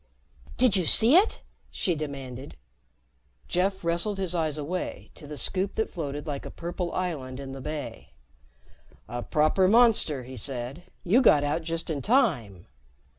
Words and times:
"Did 0.57 0.75
you 0.75 0.87
see 0.87 1.15
it?" 1.15 1.43
she 1.69 1.93
demanded. 1.93 2.57
Jeff 3.47 3.83
wrestled 3.83 4.17
his 4.17 4.33
eyes 4.33 4.57
away 4.57 5.11
to 5.13 5.27
the 5.27 5.37
Scoop 5.37 5.75
that 5.75 5.91
floated 5.91 6.25
like 6.25 6.43
a 6.43 6.49
purple 6.49 6.91
island 6.93 7.39
in 7.39 7.51
the 7.51 7.61
bay. 7.61 8.09
"A 9.07 9.21
proper 9.21 9.67
monster," 9.67 10.23
he 10.23 10.37
said. 10.37 10.85
"You 11.03 11.21
got 11.21 11.43
out 11.43 11.61
just 11.61 11.91
in 11.91 12.01
time." 12.01 12.65